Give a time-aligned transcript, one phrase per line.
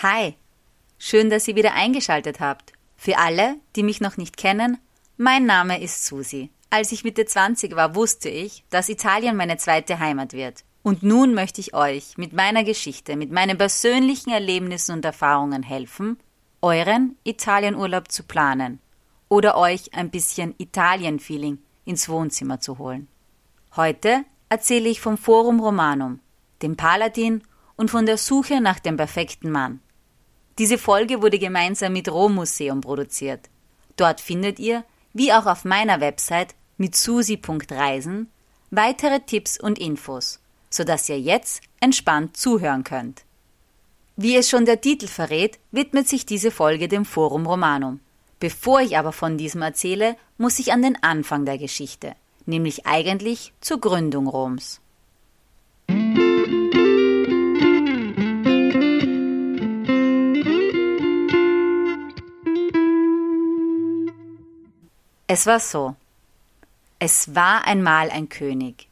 [0.00, 0.36] Hi,
[0.96, 2.72] schön, dass ihr wieder eingeschaltet habt.
[2.96, 4.78] Für alle, die mich noch nicht kennen,
[5.16, 6.50] mein Name ist Susi.
[6.70, 10.62] Als ich Mitte 20 war, wusste ich, dass Italien meine zweite Heimat wird.
[10.84, 16.16] Und nun möchte ich euch mit meiner Geschichte, mit meinen persönlichen Erlebnissen und Erfahrungen helfen,
[16.62, 18.78] euren Italienurlaub zu planen
[19.28, 23.08] oder euch ein bisschen Italien-Feeling ins Wohnzimmer zu holen.
[23.74, 26.20] Heute erzähle ich vom Forum Romanum,
[26.62, 27.42] dem Paladin
[27.74, 29.80] und von der Suche nach dem perfekten Mann.
[30.58, 33.48] Diese Folge wurde gemeinsam mit Rom Museum produziert.
[33.96, 38.28] Dort findet ihr, wie auch auf meiner Website mit susi.reisen,
[38.70, 43.22] weitere Tipps und Infos, sodass ihr jetzt entspannt zuhören könnt.
[44.16, 48.00] Wie es schon der Titel verrät, widmet sich diese Folge dem Forum Romanum.
[48.40, 52.14] Bevor ich aber von diesem erzähle, muss ich an den Anfang der Geschichte,
[52.46, 54.80] nämlich eigentlich zur Gründung Roms.
[65.30, 65.94] Es war so.
[66.98, 68.88] Es war einmal ein König.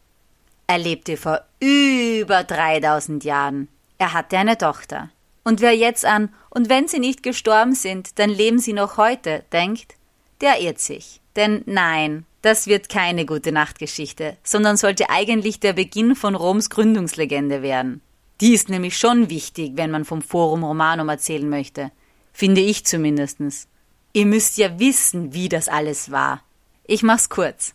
[0.66, 3.68] Er lebte vor über 3000 Jahren.
[3.96, 5.08] Er hatte eine Tochter.
[5.44, 9.44] Und wer jetzt an, und wenn sie nicht gestorben sind, dann leben sie noch heute,
[9.50, 9.94] denkt,
[10.42, 11.22] der irrt sich.
[11.36, 17.62] Denn nein, das wird keine gute Nachtgeschichte, sondern sollte eigentlich der Beginn von Roms Gründungslegende
[17.62, 18.02] werden.
[18.42, 21.90] Die ist nämlich schon wichtig, wenn man vom Forum Romanum erzählen möchte.
[22.34, 23.68] Finde ich zumindestens.
[24.16, 26.40] Ihr müsst ja wissen, wie das alles war.
[26.84, 27.74] Ich mach's kurz.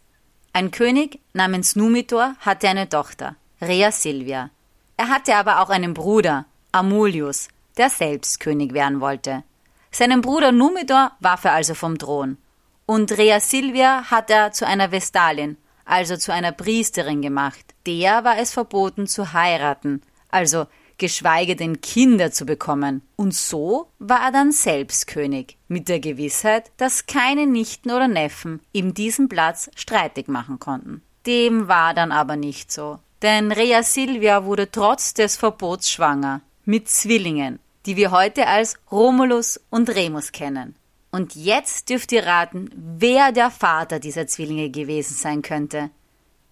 [0.54, 4.50] Ein König namens Numitor hatte eine Tochter, Rea Silvia.
[4.98, 9.44] Er hatte aber auch einen Bruder, Amulius, der selbst König werden wollte.
[9.92, 12.40] Seinen Bruder Numitor warf er also vom Thron.
[12.88, 17.76] Und Rea Silvia hat er zu einer Vestalin, also zu einer Priesterin gemacht.
[17.86, 20.66] Der war es verboten zu heiraten, also
[21.02, 23.02] geschweige denn Kinder zu bekommen.
[23.16, 28.62] Und so war er dann selbst König, mit der Gewissheit, dass keine Nichten oder Neffen
[28.72, 31.02] ihm diesen Platz streitig machen konnten.
[31.26, 33.00] Dem war dann aber nicht so.
[33.24, 39.60] Denn Rea Silvia wurde trotz des Verbots schwanger, mit Zwillingen, die wir heute als Romulus
[39.72, 40.76] und Remus kennen.
[41.12, 45.90] Und jetzt dürft ihr raten, wer der Vater dieser Zwillinge gewesen sein könnte.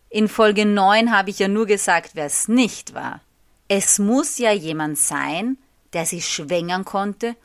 [0.09, 3.21] In Folge 9 habe ich ja nur gesagt, wer es nicht war.
[3.71, 5.57] Es muss ja jemand sein,
[5.93, 7.35] der sie schwängern konnte,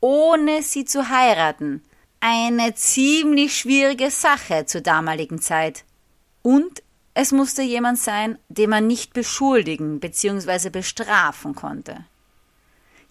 [0.00, 1.82] ohne sie zu heiraten.
[2.20, 5.84] Eine ziemlich schwierige Sache zur damaligen Zeit.
[6.42, 6.82] Und
[7.14, 10.68] es musste jemand sein, den man nicht beschuldigen bzw.
[10.68, 12.04] bestrafen konnte.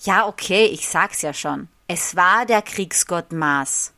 [0.02, 1.70] Ja, okay, ich sag's ja schon.
[1.88, 3.94] Es war der Kriegsgott Mars.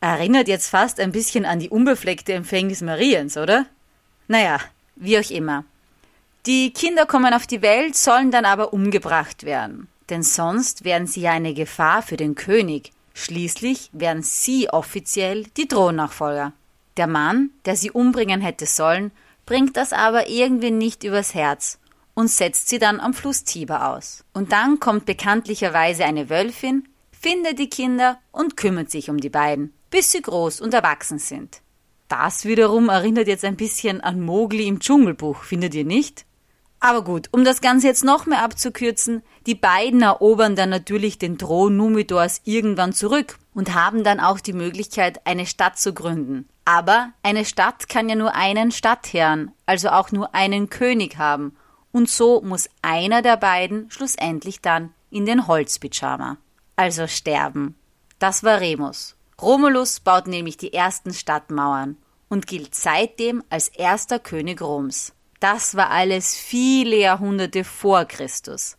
[0.00, 3.66] Erinnert jetzt fast ein bisschen an die unbefleckte Empfängnis Mariens, oder?
[4.26, 4.58] Naja,
[4.96, 5.64] wie auch immer.
[6.46, 9.88] Die Kinder kommen auf die Welt, sollen dann aber umgebracht werden.
[10.08, 12.92] Denn sonst wären sie ja eine Gefahr für den König.
[13.14, 16.52] Schließlich wären sie offiziell die Thronnachfolger.
[16.96, 19.10] Der Mann, der sie umbringen hätte sollen,
[19.44, 21.80] bringt das aber irgendwie nicht übers Herz
[22.14, 24.22] und setzt sie dann am Fluss Tiber aus.
[24.32, 29.72] Und dann kommt bekanntlicherweise eine Wölfin, findet die Kinder und kümmert sich um die beiden,
[29.90, 31.60] bis sie groß und erwachsen sind.
[32.06, 36.24] Das wiederum erinnert jetzt ein bisschen an Mowgli im Dschungelbuch, findet ihr nicht?
[36.80, 41.38] Aber gut, um das Ganze jetzt noch mehr abzukürzen, die beiden erobern dann natürlich den
[41.38, 46.48] Thron Numidors irgendwann zurück und haben dann auch die Möglichkeit, eine Stadt zu gründen.
[46.64, 51.56] Aber eine Stadt kann ja nur einen Stadtherrn, also auch nur einen König haben.
[51.92, 56.36] Und so muss einer der beiden schlussendlich dann in den Holzpyjama.
[56.74, 57.74] Also sterben.
[58.18, 59.16] Das war Remus.
[59.40, 61.96] Romulus baut nämlich die ersten Stadtmauern
[62.28, 65.15] und gilt seitdem als erster König Roms.
[65.40, 68.76] Das war alles viele Jahrhunderte vor Christus.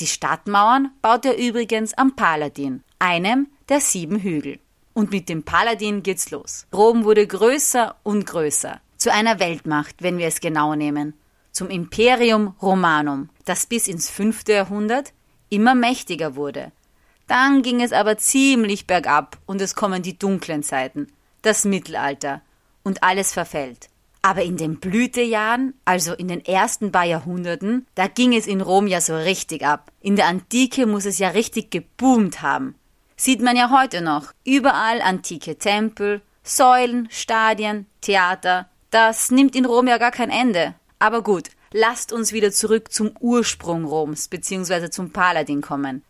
[0.00, 4.58] Die Stadtmauern baut er übrigens am Paladin, einem der sieben Hügel.
[4.92, 6.66] Und mit dem Paladin geht's los.
[6.72, 8.80] Rom wurde größer und größer.
[8.96, 11.14] Zu einer Weltmacht, wenn wir es genau nehmen.
[11.52, 15.12] Zum Imperium Romanum, das bis ins fünfte Jahrhundert
[15.48, 16.72] immer mächtiger wurde.
[17.26, 21.08] Dann ging es aber ziemlich bergab und es kommen die dunklen Zeiten,
[21.42, 22.42] das Mittelalter,
[22.82, 23.88] und alles verfällt.
[24.24, 28.86] Aber in den Blütejahren, also in den ersten paar Jahrhunderten, da ging es in Rom
[28.86, 29.92] ja so richtig ab.
[30.00, 32.74] In der Antike muss es ja richtig geboomt haben.
[33.16, 34.32] Sieht man ja heute noch.
[34.42, 38.70] Überall antike Tempel, Säulen, Stadien, Theater.
[38.88, 40.74] Das nimmt in Rom ja gar kein Ende.
[40.98, 44.88] Aber gut, lasst uns wieder zurück zum Ursprung Roms bzw.
[44.88, 46.02] zum Paladin kommen.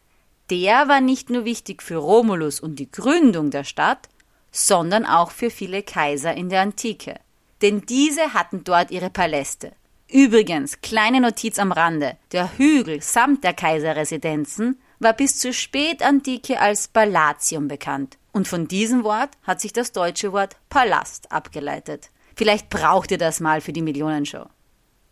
[0.50, 4.08] Der war nicht nur wichtig für Romulus und die Gründung der Stadt,
[4.52, 7.17] sondern auch für viele Kaiser in der Antike
[7.62, 9.72] denn diese hatten dort ihre Paläste.
[10.10, 16.88] Übrigens, kleine Notiz am Rande, der Hügel samt der Kaiserresidenzen war bis zur Spätantike als
[16.88, 18.18] Palatium bekannt.
[18.32, 22.10] Und von diesem Wort hat sich das deutsche Wort Palast abgeleitet.
[22.36, 24.46] Vielleicht braucht ihr das mal für die Millionenshow.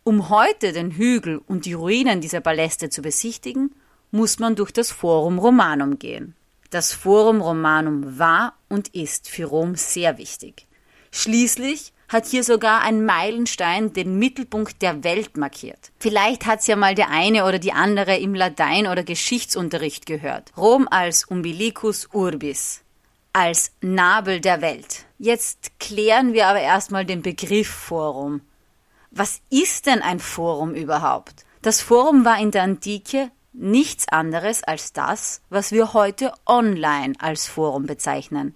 [0.04, 3.74] Um heute den Hügel und die Ruinen dieser Paläste zu besichtigen,
[4.10, 6.34] muss man durch das Forum Romanum gehen.
[6.70, 10.66] Das Forum Romanum war und ist für Rom sehr wichtig.
[11.12, 15.92] Schließlich hat hier sogar ein Meilenstein den Mittelpunkt der Welt markiert.
[15.98, 20.52] Vielleicht hat's ja mal der eine oder die andere im Latein- oder Geschichtsunterricht gehört.
[20.56, 22.82] Rom als Umbilicus Urbis,
[23.32, 25.06] als Nabel der Welt.
[25.18, 28.42] Jetzt klären wir aber erstmal den Begriff Forum.
[29.10, 31.46] Was ist denn ein Forum überhaupt?
[31.62, 37.46] Das Forum war in der Antike nichts anderes als das, was wir heute online als
[37.46, 38.54] Forum bezeichnen.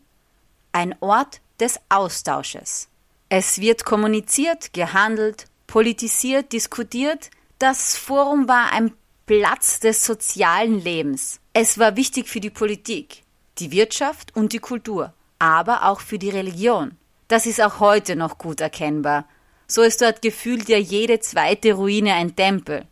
[0.72, 2.88] Ein Ort des Austausches.
[3.28, 7.30] Es wird kommuniziert, gehandelt, politisiert, diskutiert.
[7.58, 8.92] Das Forum war ein
[9.26, 11.40] Platz des sozialen Lebens.
[11.52, 13.24] Es war wichtig für die Politik,
[13.58, 16.96] die Wirtschaft und die Kultur, aber auch für die Religion.
[17.26, 19.26] Das ist auch heute noch gut erkennbar.
[19.66, 22.86] So ist dort gefühlt ja jede zweite Ruine ein Tempel.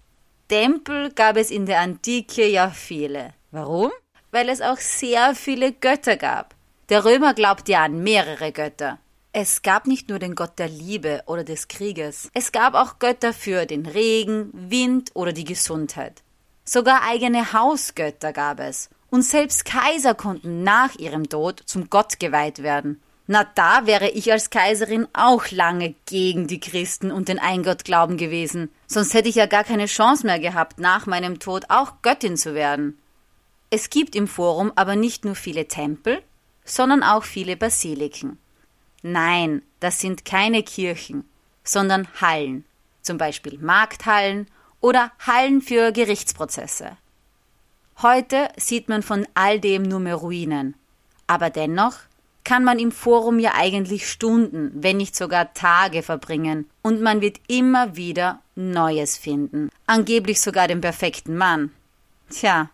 [0.48, 3.34] Tempel gab es in der Antike ja viele.
[3.52, 3.92] Warum?
[4.32, 6.56] Weil es auch sehr viele Götter gab.
[6.88, 8.98] Der Römer glaubte ja an mehrere Götter.
[9.36, 13.32] Es gab nicht nur den Gott der Liebe oder des Krieges, es gab auch Götter
[13.32, 16.22] für den Regen, Wind oder die Gesundheit.
[16.64, 22.62] Sogar eigene Hausgötter gab es, und selbst Kaiser konnten nach ihrem Tod zum Gott geweiht
[22.62, 23.02] werden.
[23.26, 28.70] Na, da wäre ich als Kaiserin auch lange gegen die Christen und den Eingottglauben gewesen,
[28.86, 32.54] sonst hätte ich ja gar keine Chance mehr gehabt, nach meinem Tod auch Göttin zu
[32.54, 33.00] werden.
[33.68, 36.22] Es gibt im Forum aber nicht nur viele Tempel,
[36.64, 38.38] sondern auch viele Basiliken.
[39.06, 41.28] Nein, das sind keine Kirchen,
[41.62, 42.64] sondern Hallen,
[43.02, 44.46] zum Beispiel Markthallen
[44.80, 46.96] oder Hallen für Gerichtsprozesse.
[48.00, 50.74] Heute sieht man von all dem nur mehr Ruinen,
[51.26, 51.98] aber dennoch
[52.44, 57.40] kann man im Forum ja eigentlich Stunden, wenn nicht sogar Tage verbringen, und man wird
[57.46, 59.68] immer wieder Neues finden.
[59.84, 61.72] Angeblich sogar den perfekten Mann.
[62.30, 62.70] Tja,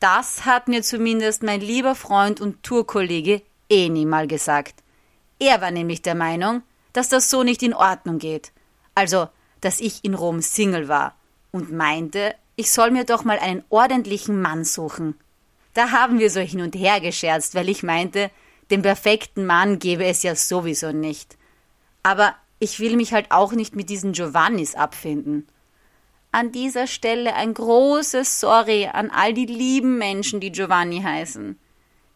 [0.00, 4.82] das hat mir zumindest mein lieber Freund und Tourkollege Eni mal gesagt.
[5.38, 6.62] Er war nämlich der Meinung,
[6.92, 8.52] dass das so nicht in Ordnung geht.
[8.94, 9.28] Also,
[9.60, 11.14] dass ich in Rom Single war
[11.52, 15.14] und meinte, ich soll mir doch mal einen ordentlichen Mann suchen.
[15.74, 18.30] Da haben wir so hin und her gescherzt, weil ich meinte,
[18.70, 21.36] den perfekten Mann gäbe es ja sowieso nicht.
[22.02, 25.46] Aber ich will mich halt auch nicht mit diesen Giovannis abfinden.
[26.32, 31.58] An dieser Stelle ein großes Sorry an all die lieben Menschen, die Giovanni heißen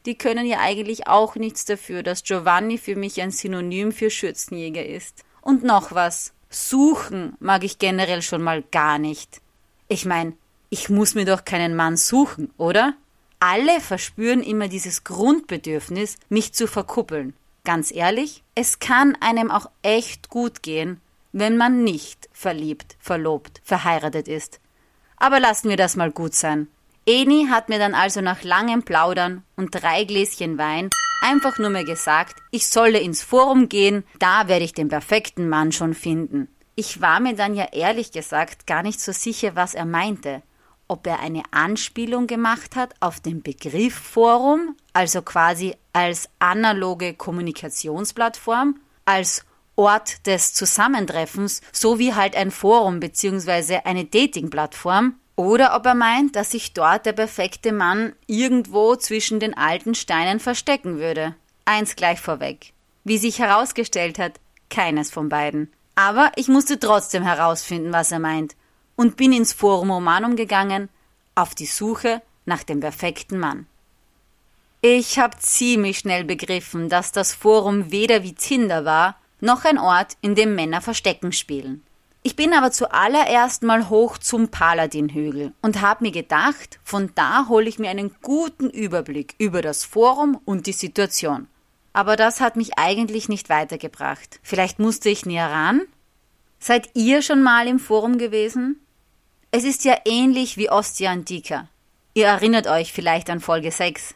[0.06, 4.84] die können ja eigentlich auch nichts dafür, dass Giovanni für mich ein Synonym für Schürzenjäger
[4.84, 5.25] ist.
[5.40, 6.32] Und noch was.
[6.50, 9.40] Suchen mag ich generell schon mal gar nicht.
[9.88, 10.37] Ich mein,
[10.69, 12.94] ich muss mir doch keinen Mann suchen, oder?
[13.40, 17.34] Alle verspüren immer dieses Grundbedürfnis, mich zu verkuppeln.
[17.64, 21.00] Ganz ehrlich, es kann einem auch echt gut gehen,
[21.32, 24.60] wenn man nicht verliebt, verlobt, verheiratet ist.
[25.16, 26.69] Aber lassen wir das mal gut sein.
[27.04, 30.88] Eni hat mir dann also nach langem Plaudern und drei Gläschen Wein
[31.22, 35.72] einfach nur mehr gesagt, ich solle ins Forum gehen, da werde ich den perfekten Mann
[35.72, 36.49] schon finden.
[36.76, 40.43] Ich war mir dann ja ehrlich gesagt gar nicht so sicher, was er meinte.
[40.87, 48.79] Ob er eine Anspielung gemacht hat auf den Begriff Forum, also quasi als analoge Kommunikationsplattform,
[49.05, 53.81] als Ort des Zusammentreffens, so wie halt ein Forum bzw.
[53.84, 59.56] eine Datingplattform, oder ob er meint, dass sich dort der perfekte Mann irgendwo zwischen den
[59.56, 61.34] alten Steinen verstecken würde.
[61.65, 62.72] Eins gleich vorweg.
[63.05, 65.72] Wie sich herausgestellt hat, keines von beiden.
[65.94, 68.56] Aber ich musste trotzdem herausfinden, was er meint,
[68.96, 70.89] und bin ins Forum Romanum gegangen,
[71.34, 73.67] auf die Suche nach dem perfekten Mann.
[74.81, 80.17] Ich habe ziemlich schnell begriffen, dass das Forum weder wie Tinder war, noch ein Ort,
[80.20, 81.82] in dem Männer Verstecken spielen.
[82.24, 87.69] Ich bin aber zuallererst mal hoch zum Paladinhügel und habe mir gedacht, von da hole
[87.69, 91.48] ich mir einen guten Überblick über das Forum und die Situation.
[91.93, 94.38] Aber das hat mich eigentlich nicht weitergebracht.
[94.43, 95.82] Vielleicht musste ich näher ran?
[96.60, 98.79] Seid ihr schon mal im Forum gewesen?
[99.50, 101.69] Es ist ja ähnlich wie Ostia Antica.
[102.14, 104.14] Ihr erinnert euch vielleicht an Folge 6.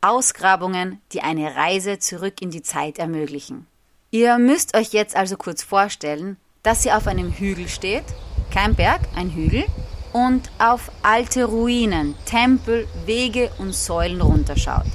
[0.00, 3.66] Ausgrabungen, die eine Reise zurück in die Zeit ermöglichen.
[4.12, 8.04] Ihr müsst euch jetzt also kurz vorstellen, dass sie auf einem Hügel steht,
[8.50, 9.64] kein Berg, ein Hügel,
[10.12, 14.86] und auf alte Ruinen, Tempel, Wege und Säulen runterschaut.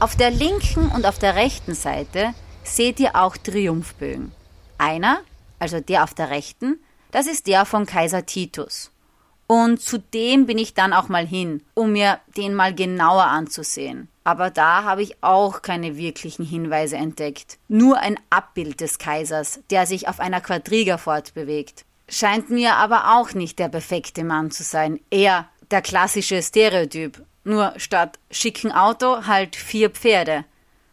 [0.00, 4.32] Auf der linken und auf der rechten Seite seht ihr auch Triumphbögen.
[4.78, 5.20] Einer,
[5.58, 8.90] also der auf der rechten, das ist der von Kaiser Titus.
[9.46, 14.08] Und zudem bin ich dann auch mal hin, um mir den mal genauer anzusehen.
[14.28, 17.56] Aber da habe ich auch keine wirklichen Hinweise entdeckt.
[17.66, 21.86] Nur ein Abbild des Kaisers, der sich auf einer Quadriga fortbewegt.
[22.10, 25.00] Scheint mir aber auch nicht der perfekte Mann zu sein.
[25.08, 27.24] Eher der klassische Stereotyp.
[27.44, 30.44] Nur statt schicken Auto halt vier Pferde.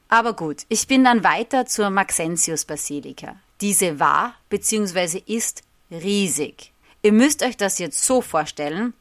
[0.07, 3.35] Aber gut, ich bin dann weiter zur Maxentius-Basilika.
[3.59, 5.21] Diese war bzw.
[5.25, 5.61] ist
[5.91, 6.71] riesig.
[7.01, 8.93] Ihr müsst euch das jetzt so vorstellen,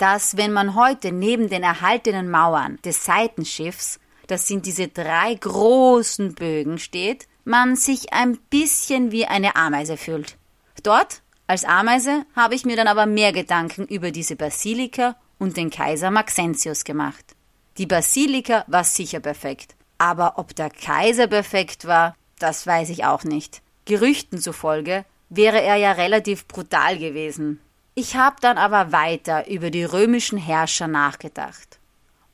[0.00, 6.34] dass wenn man heute neben den erhaltenen Mauern des Seitenschiffs, das sind diese drei großen
[6.34, 10.38] Bögen steht, man sich ein bisschen wie eine Ameise fühlt.
[10.82, 15.68] Dort, als Ameise, habe ich mir dann aber mehr Gedanken über diese Basilika und den
[15.68, 17.36] Kaiser Maxentius gemacht.
[17.76, 23.24] Die Basilika war sicher perfekt, aber ob der Kaiser perfekt war, das weiß ich auch
[23.24, 23.60] nicht.
[23.84, 27.60] Gerüchten zufolge wäre er ja relativ brutal gewesen.
[27.94, 31.78] Ich habe dann aber weiter über die römischen Herrscher nachgedacht.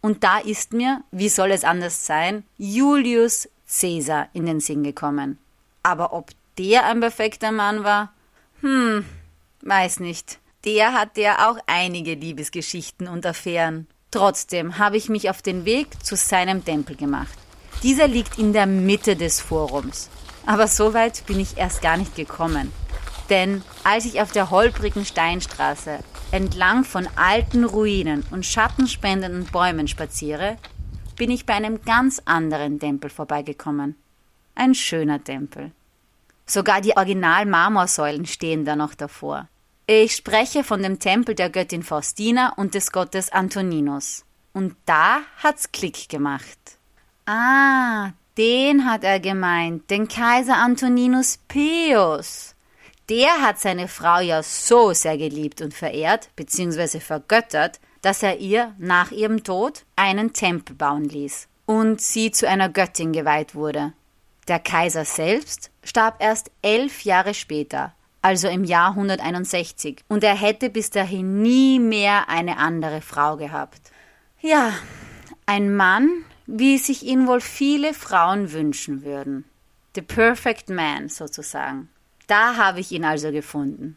[0.01, 5.39] Und da ist mir, wie soll es anders sein, Julius Caesar in den Sinn gekommen.
[5.83, 8.13] Aber ob der ein perfekter Mann war?
[8.61, 9.05] Hm,
[9.63, 10.39] weiß nicht.
[10.65, 13.87] Der hatte ja auch einige Liebesgeschichten und Affären.
[14.11, 17.37] Trotzdem habe ich mich auf den Weg zu seinem Tempel gemacht.
[17.83, 20.09] Dieser liegt in der Mitte des Forums.
[20.47, 22.73] Aber so weit bin ich erst gar nicht gekommen.
[23.31, 25.99] Denn als ich auf der holprigen Steinstraße
[26.31, 30.59] entlang von alten Ruinen und schattenspendenden Bäumen spaziere,
[31.17, 33.97] bin ich bei einem ganz anderen Tempel vorbeigekommen.
[34.55, 35.73] Ein schöner Tempel.
[36.47, 39.49] Sogar die Original-Marmorsäulen stehen da noch davor.
[39.87, 44.25] Ich spreche von dem Tempel der Göttin Faustina und des Gottes Antoninus.
[44.53, 46.59] Und da hat's Klick gemacht.
[47.25, 52.56] Ah, den hat er gemeint, den Kaiser Antoninus Pius.
[53.09, 58.75] Der hat seine Frau ja so sehr geliebt und verehrt, beziehungsweise vergöttert, dass er ihr
[58.79, 63.93] nach ihrem Tod einen Tempel bauen ließ und sie zu einer Göttin geweiht wurde.
[64.49, 70.71] Der Kaiser selbst starb erst elf Jahre später, also im Jahr 161, und er hätte
[70.71, 73.93] bis dahin nie mehr eine andere Frau gehabt.
[74.41, 74.73] Ja,
[75.47, 76.09] ein Mann,
[76.47, 79.45] wie sich ihn wohl viele Frauen wünschen würden.
[79.95, 81.89] The perfect man sozusagen.
[82.27, 83.97] Da habe ich ihn also gefunden.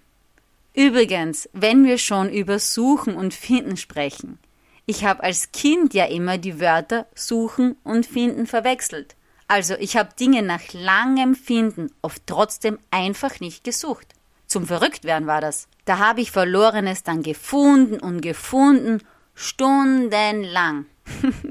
[0.74, 4.40] Übrigens, wenn wir schon über Suchen und Finden sprechen,
[4.86, 9.16] ich habe als Kind ja immer die Wörter suchen und finden verwechselt.
[9.48, 14.08] Also ich habe Dinge nach langem Finden oft trotzdem einfach nicht gesucht.
[14.46, 15.68] Zum Verrücktwerden war das.
[15.86, 19.02] Da habe ich Verlorenes dann gefunden und gefunden,
[19.34, 20.86] stundenlang.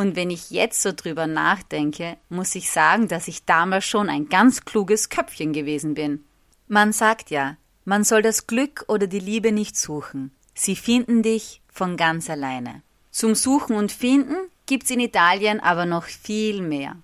[0.00, 4.30] Und wenn ich jetzt so drüber nachdenke, muss ich sagen, dass ich damals schon ein
[4.30, 6.24] ganz kluges Köpfchen gewesen bin.
[6.68, 10.30] Man sagt ja, man soll das Glück oder die Liebe nicht suchen.
[10.54, 12.80] Sie finden dich von ganz alleine.
[13.10, 16.96] Zum Suchen und Finden gibt's in Italien aber noch viel mehr.